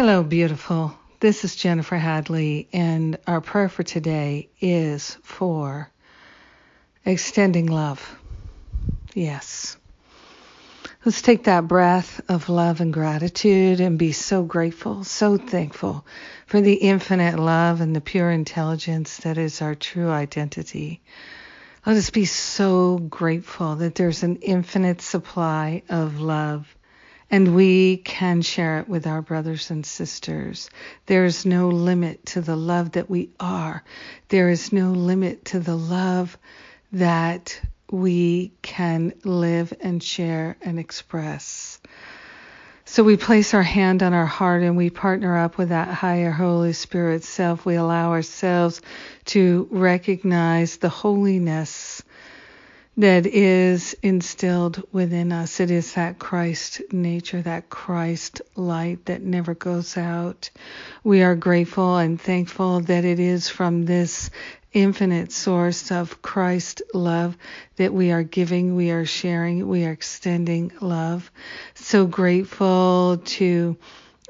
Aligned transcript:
Hello, 0.00 0.22
beautiful. 0.22 0.96
This 1.18 1.42
is 1.42 1.56
Jennifer 1.56 1.96
Hadley, 1.96 2.68
and 2.72 3.18
our 3.26 3.40
prayer 3.40 3.68
for 3.68 3.82
today 3.82 4.48
is 4.60 5.18
for 5.24 5.90
extending 7.04 7.66
love. 7.66 8.16
Yes. 9.12 9.76
Let's 11.04 11.20
take 11.20 11.42
that 11.44 11.66
breath 11.66 12.20
of 12.28 12.48
love 12.48 12.80
and 12.80 12.92
gratitude 12.92 13.80
and 13.80 13.98
be 13.98 14.12
so 14.12 14.44
grateful, 14.44 15.02
so 15.02 15.36
thankful 15.36 16.06
for 16.46 16.60
the 16.60 16.74
infinite 16.74 17.36
love 17.36 17.80
and 17.80 17.96
the 17.96 18.00
pure 18.00 18.30
intelligence 18.30 19.16
that 19.16 19.36
is 19.36 19.60
our 19.60 19.74
true 19.74 20.10
identity. 20.10 21.00
Let 21.84 21.96
us 21.96 22.10
be 22.10 22.24
so 22.24 22.98
grateful 22.98 23.74
that 23.74 23.96
there's 23.96 24.22
an 24.22 24.36
infinite 24.36 25.00
supply 25.00 25.82
of 25.88 26.20
love 26.20 26.72
and 27.30 27.54
we 27.54 27.98
can 27.98 28.42
share 28.42 28.80
it 28.80 28.88
with 28.88 29.06
our 29.06 29.22
brothers 29.22 29.70
and 29.70 29.84
sisters. 29.84 30.70
There 31.06 31.24
is 31.24 31.44
no 31.44 31.68
limit 31.68 32.26
to 32.26 32.40
the 32.40 32.56
love 32.56 32.92
that 32.92 33.10
we 33.10 33.30
are. 33.38 33.84
There 34.28 34.48
is 34.48 34.72
no 34.72 34.92
limit 34.92 35.46
to 35.46 35.60
the 35.60 35.76
love 35.76 36.38
that 36.92 37.60
we 37.90 38.52
can 38.62 39.12
live 39.24 39.72
and 39.80 40.02
share 40.02 40.56
and 40.62 40.78
express. 40.78 41.80
So 42.86 43.02
we 43.02 43.18
place 43.18 43.52
our 43.52 43.62
hand 43.62 44.02
on 44.02 44.14
our 44.14 44.26
heart 44.26 44.62
and 44.62 44.74
we 44.74 44.88
partner 44.88 45.36
up 45.36 45.58
with 45.58 45.68
that 45.68 45.88
higher 45.88 46.30
Holy 46.30 46.72
Spirit 46.72 47.22
self. 47.22 47.66
We 47.66 47.74
allow 47.74 48.12
ourselves 48.12 48.80
to 49.26 49.68
recognize 49.70 50.78
the 50.78 50.88
holiness 50.88 52.02
that 52.98 53.26
is 53.26 53.94
instilled 54.02 54.82
within 54.90 55.30
us. 55.30 55.60
It 55.60 55.70
is 55.70 55.94
that 55.94 56.18
Christ 56.18 56.82
nature, 56.90 57.40
that 57.42 57.70
Christ 57.70 58.42
light 58.56 59.04
that 59.04 59.22
never 59.22 59.54
goes 59.54 59.96
out. 59.96 60.50
We 61.04 61.22
are 61.22 61.36
grateful 61.36 61.96
and 61.96 62.20
thankful 62.20 62.80
that 62.80 63.04
it 63.04 63.20
is 63.20 63.48
from 63.48 63.84
this 63.84 64.30
infinite 64.72 65.30
source 65.30 65.92
of 65.92 66.22
Christ 66.22 66.82
love 66.92 67.38
that 67.76 67.94
we 67.94 68.10
are 68.10 68.24
giving, 68.24 68.74
we 68.74 68.90
are 68.90 69.06
sharing, 69.06 69.68
we 69.68 69.84
are 69.84 69.92
extending 69.92 70.72
love. 70.80 71.30
So 71.74 72.04
grateful 72.04 73.22
to 73.24 73.76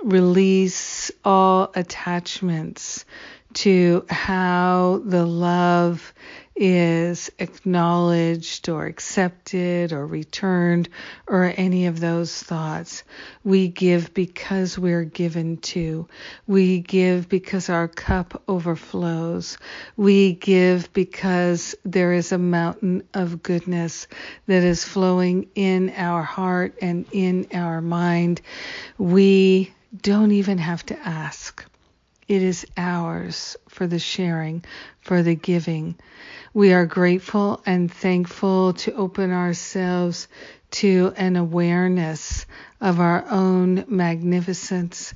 release 0.02 1.10
all 1.24 1.72
attachments 1.74 3.06
to 3.54 4.04
how 4.08 5.02
the 5.04 5.24
love 5.24 6.12
is 6.54 7.30
acknowledged 7.38 8.68
or 8.68 8.86
accepted 8.86 9.92
or 9.92 10.04
returned 10.04 10.88
or 11.28 11.52
any 11.56 11.86
of 11.86 12.00
those 12.00 12.42
thoughts. 12.42 13.04
We 13.44 13.68
give 13.68 14.12
because 14.12 14.76
we're 14.76 15.04
given 15.04 15.58
to. 15.58 16.08
We 16.48 16.80
give 16.80 17.28
because 17.28 17.68
our 17.68 17.86
cup 17.86 18.42
overflows. 18.48 19.56
We 19.96 20.32
give 20.32 20.92
because 20.92 21.76
there 21.84 22.12
is 22.12 22.32
a 22.32 22.38
mountain 22.38 23.04
of 23.14 23.42
goodness 23.42 24.08
that 24.46 24.64
is 24.64 24.84
flowing 24.84 25.48
in 25.54 25.90
our 25.96 26.22
heart 26.22 26.74
and 26.82 27.06
in 27.12 27.46
our 27.54 27.80
mind. 27.80 28.40
We 28.98 29.72
don't 29.96 30.32
even 30.32 30.58
have 30.58 30.84
to 30.86 30.98
ask. 30.98 31.64
It 32.28 32.42
is 32.42 32.66
ours 32.76 33.56
for 33.68 33.86
the 33.86 33.98
sharing, 33.98 34.62
for 35.00 35.22
the 35.22 35.34
giving. 35.34 35.96
We 36.52 36.74
are 36.74 36.84
grateful 36.84 37.62
and 37.64 37.90
thankful 37.90 38.74
to 38.74 38.92
open 38.94 39.32
ourselves 39.32 40.28
to 40.72 41.14
an 41.16 41.36
awareness 41.36 42.44
of 42.82 43.00
our 43.00 43.24
own 43.30 43.86
magnificence 43.88 45.14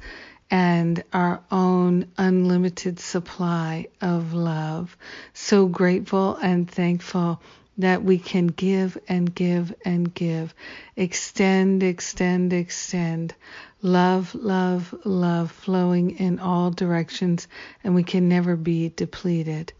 and 0.50 1.04
our 1.12 1.42
own 1.50 2.06
unlimited 2.16 2.98
supply 2.98 3.88
of 4.00 4.32
love. 4.32 4.96
So 5.34 5.66
grateful 5.66 6.36
and 6.36 6.70
thankful 6.70 7.42
that 7.82 8.02
we 8.02 8.18
can 8.18 8.48
give 8.48 8.98
and 9.08 9.32
give 9.32 9.72
and 9.84 10.12
give. 10.12 10.54
Extend, 10.96 11.82
extend, 11.84 12.52
extend. 12.52 13.34
Love, 13.82 14.34
love, 14.34 14.94
love 15.04 15.52
flowing 15.52 16.18
in 16.18 16.40
all 16.40 16.70
directions, 16.70 17.46
and 17.84 17.94
we 17.94 18.02
can 18.02 18.28
never 18.28 18.56
be 18.56 18.88
depleted 18.88 19.72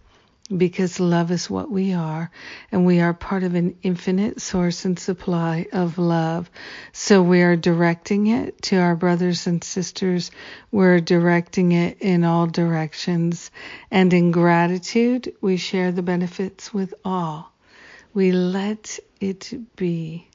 because 0.57 1.01
love 1.01 1.31
is 1.31 1.49
what 1.49 1.71
we 1.71 1.93
are, 1.93 2.31
and 2.71 2.85
we 2.85 3.01
are 3.01 3.15
part 3.15 3.43
of 3.43 3.55
an 3.55 3.77
infinite 3.83 4.41
source 4.41 4.85
and 4.85 4.99
supply 4.99 5.67
of 5.73 5.99
love. 5.99 6.51
So 6.93 7.23
we 7.23 7.43
are 7.43 7.57
directing 7.57 8.27
it 8.27 8.61
to 8.63 8.77
our 8.77 8.97
brothers 8.97 9.47
and 9.47 9.63
sisters. 9.63 10.31
We're 10.71 11.01
directing 11.01 11.73
it 11.73 11.99
in 12.01 12.25
all 12.25 12.47
directions. 12.47 13.51
And 13.91 14.13
in 14.13 14.31
gratitude, 14.31 15.35
we 15.41 15.57
share 15.57 15.93
the 15.93 16.03
benefits 16.03 16.73
with 16.75 16.95
all. 17.05 17.53
We 18.15 18.33
let 18.33 18.99
it 19.21 19.53
be. 19.77 20.29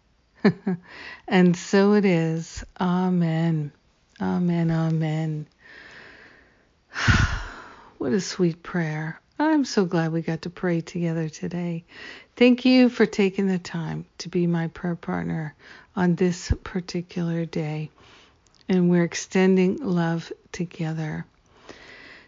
and 1.28 1.56
so 1.56 1.94
it 1.94 2.06
is. 2.06 2.64
Amen. 2.80 3.72
Amen. 4.20 4.72
Amen. 4.72 5.48
what 8.00 8.14
a 8.14 8.22
sweet 8.22 8.64
prayer. 8.64 9.20
I'm 9.38 9.66
so 9.66 9.86
glad 9.86 10.12
we 10.12 10.24
got 10.24 10.42
to 10.44 10.50
pray 10.50 10.82
together 10.82 11.30
today. 11.30 11.84
Thank 12.36 12.66
you 12.66 12.90
for 12.90 13.06
taking 13.06 13.46
the 13.46 13.60
time 13.60 14.06
to 14.20 14.30
be 14.30 14.48
my 14.48 14.68
prayer 14.70 14.96
partner 14.96 15.54
on 15.96 16.16
this 16.16 16.52
particular 16.64 17.46
day. 17.46 17.92
And 18.68 18.90
we're 18.90 19.04
extending 19.04 19.78
love 19.78 20.32
together. 20.52 21.28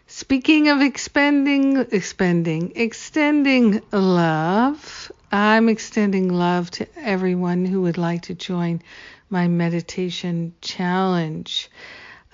Speaking 0.06 0.68
of 0.68 0.80
expending, 0.80 1.76
expending, 1.92 2.72
extending 2.76 3.82
love, 3.90 5.10
I'm 5.32 5.68
extending 5.68 6.28
love 6.28 6.72
to 6.72 6.88
everyone 6.96 7.64
who 7.64 7.82
would 7.82 7.98
like 7.98 8.22
to 8.22 8.34
join 8.34 8.82
my 9.28 9.46
meditation 9.46 10.54
challenge. 10.60 11.70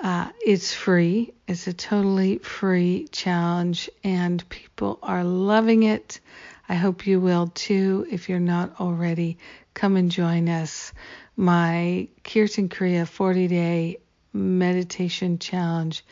Uh, 0.00 0.30
it's 0.42 0.72
free. 0.72 1.34
It's 1.46 1.66
a 1.66 1.74
totally 1.74 2.38
free 2.38 3.06
challenge, 3.12 3.90
and 4.02 4.48
people 4.48 4.98
are 5.02 5.24
loving 5.24 5.82
it. 5.82 6.20
I 6.70 6.74
hope 6.74 7.06
you 7.06 7.20
will 7.20 7.48
too. 7.48 8.06
If 8.10 8.30
you're 8.30 8.40
not 8.40 8.80
already, 8.80 9.36
come 9.74 9.96
and 9.96 10.10
join 10.10 10.48
us. 10.48 10.94
My 11.36 12.08
Kirtan 12.24 12.70
Kriya 12.70 13.06
40 13.06 13.48
day 13.48 13.98
meditation 14.32 15.38
challenge. 15.38 16.02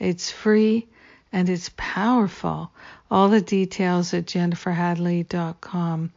It's 0.00 0.32
free 0.32 0.88
and 1.32 1.48
it's 1.48 1.70
powerful. 1.76 2.72
All 3.12 3.28
the 3.28 3.40
details 3.40 4.12
at 4.12 4.26
jenniferhadley.com. 4.26 6.10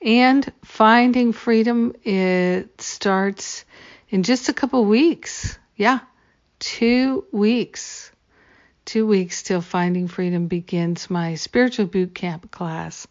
And 0.00 0.50
finding 0.64 1.32
freedom, 1.32 1.94
it 2.04 2.80
starts 2.80 3.64
in 4.08 4.22
just 4.22 4.48
a 4.48 4.52
couple 4.52 4.84
weeks. 4.84 5.58
Yeah, 5.76 6.00
two 6.58 7.24
weeks. 7.32 8.12
Two 8.84 9.06
weeks 9.06 9.42
till 9.42 9.60
Finding 9.60 10.08
Freedom 10.08 10.46
begins 10.46 11.10
my 11.10 11.34
spiritual 11.34 11.86
boot 11.86 12.14
camp 12.14 12.50
class. 12.50 13.06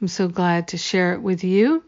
I'm 0.00 0.08
so 0.08 0.28
glad 0.28 0.68
to 0.68 0.78
share 0.78 1.12
it 1.12 1.20
with 1.20 1.44
you. 1.44 1.82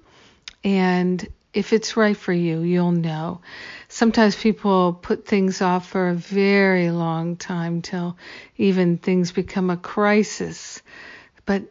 And 0.63 1.27
if 1.55 1.73
it's 1.73 1.97
right 1.97 2.17
for 2.17 2.33
you, 2.33 2.61
you'll 2.61 2.93
know. 2.93 3.41
Sometimes 3.89 4.37
people 4.37 4.93
put 4.93 5.27
things 5.27 5.63
off 5.63 5.89
for 5.89 6.11
a 6.11 6.15
very 6.15 6.91
long 6.91 7.37
time 7.37 7.83
till 7.83 8.17
even 8.57 8.99
things 8.99 9.33
become 9.33 9.71
a 9.71 9.77
crisis. 9.77 10.83
But 11.47 11.63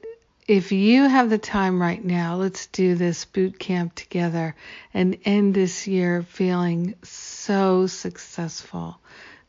if 0.49 0.71
you 0.71 1.07
have 1.07 1.29
the 1.29 1.37
time 1.37 1.79
right 1.79 2.03
now, 2.03 2.37
let's 2.37 2.65
do 2.65 2.95
this 2.95 3.23
boot 3.23 3.59
camp 3.59 3.93
together 3.93 4.55
and 4.95 5.19
end 5.23 5.53
this 5.53 5.85
year 5.85 6.23
feeling 6.23 6.95
so 7.03 7.85
successful. 7.85 8.99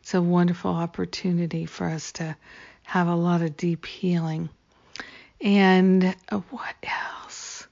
It's 0.03 0.13
a 0.13 0.21
wonderful 0.21 0.73
opportunity 0.73 1.65
for 1.65 1.87
us 1.87 2.13
to 2.13 2.37
have 2.83 3.09
a 3.09 3.15
lot 3.15 3.41
of 3.41 3.57
deep 3.57 3.87
healing. 3.87 4.51
And 5.41 6.15
uh, 6.29 6.41
what 6.51 6.75
else? 6.83 7.67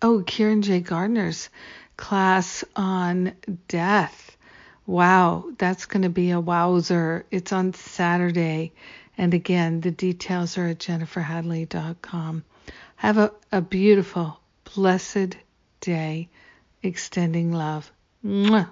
Oh, 0.00 0.22
Kieran 0.24 0.62
J. 0.62 0.78
Gardner's 0.78 1.48
class 1.96 2.62
on 2.76 3.32
death. 3.66 4.36
Wow, 4.86 5.46
that's 5.58 5.86
going 5.86 6.02
to 6.02 6.08
be 6.08 6.30
a 6.30 6.38
wowzer. 6.38 7.26
It's 7.32 7.52
on 7.52 7.74
Saturday. 7.74 8.74
And 9.18 9.32
again, 9.34 9.80
the 9.80 9.90
details 9.90 10.58
are 10.58 10.66
at 10.66 10.78
jenniferhadley.com. 10.78 12.44
Have 12.96 13.18
a, 13.18 13.32
a 13.52 13.60
beautiful, 13.60 14.40
blessed 14.74 15.36
day, 15.80 16.28
extending 16.82 17.52
love. 17.52 17.90
Mwah. 18.24 18.68